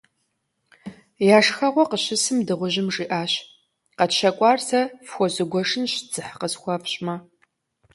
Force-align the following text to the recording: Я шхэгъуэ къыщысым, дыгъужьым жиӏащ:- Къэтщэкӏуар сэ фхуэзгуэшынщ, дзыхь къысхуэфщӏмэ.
Я 1.35 1.39
шхэгъуэ 1.45 1.83
къыщысым, 1.89 2.37
дыгъужьым 2.47 2.87
жиӏащ:- 2.95 3.31
Къэтщэкӏуар 3.97 4.59
сэ 4.67 4.81
фхуэзгуэшынщ, 5.07 5.93
дзыхь 6.09 6.33
къысхуэфщӏмэ. 6.39 7.15